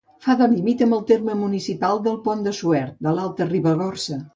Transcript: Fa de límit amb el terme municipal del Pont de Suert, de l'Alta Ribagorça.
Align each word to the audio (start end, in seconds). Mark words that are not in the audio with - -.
Fa 0.27 0.35
de 0.37 0.45
límit 0.53 0.81
amb 0.85 0.97
el 0.97 1.03
terme 1.11 1.37
municipal 1.43 2.03
del 2.09 2.19
Pont 2.27 2.45
de 2.49 2.57
Suert, 2.65 3.01
de 3.09 3.19
l'Alta 3.21 3.53
Ribagorça. 3.57 4.25